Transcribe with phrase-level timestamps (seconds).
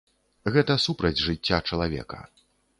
[0.55, 2.23] Гэта супраць жыцця чалавека.